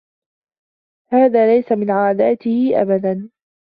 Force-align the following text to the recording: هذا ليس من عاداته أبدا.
هذا 1.11 1.47
ليس 1.55 1.71
من 1.71 1.91
عاداته 1.91 2.71
أبدا. 2.81 3.29